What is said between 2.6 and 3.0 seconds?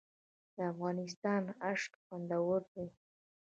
دي